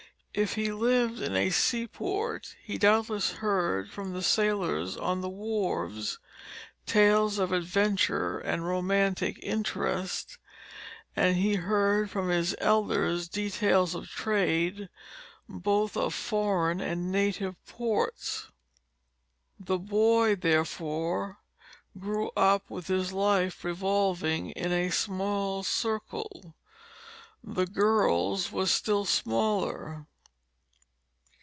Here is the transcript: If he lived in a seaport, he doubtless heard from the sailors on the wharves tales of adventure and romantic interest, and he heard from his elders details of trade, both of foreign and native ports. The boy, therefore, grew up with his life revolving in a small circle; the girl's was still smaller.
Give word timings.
If 0.33 0.53
he 0.53 0.71
lived 0.71 1.19
in 1.19 1.35
a 1.35 1.49
seaport, 1.49 2.55
he 2.63 2.77
doubtless 2.77 3.31
heard 3.33 3.91
from 3.91 4.13
the 4.13 4.21
sailors 4.23 4.95
on 4.95 5.19
the 5.19 5.27
wharves 5.27 6.19
tales 6.85 7.37
of 7.37 7.51
adventure 7.51 8.39
and 8.39 8.65
romantic 8.65 9.39
interest, 9.43 10.37
and 11.17 11.35
he 11.35 11.55
heard 11.55 12.09
from 12.09 12.29
his 12.29 12.55
elders 12.59 13.27
details 13.27 13.93
of 13.93 14.07
trade, 14.07 14.87
both 15.49 15.97
of 15.97 16.13
foreign 16.13 16.79
and 16.79 17.11
native 17.11 17.57
ports. 17.65 18.47
The 19.59 19.77
boy, 19.77 20.37
therefore, 20.37 21.39
grew 21.99 22.31
up 22.37 22.69
with 22.69 22.87
his 22.87 23.11
life 23.11 23.65
revolving 23.65 24.51
in 24.51 24.71
a 24.71 24.91
small 24.91 25.61
circle; 25.63 26.55
the 27.43 27.65
girl's 27.65 28.49
was 28.49 28.71
still 28.71 29.03
smaller. 29.03 30.05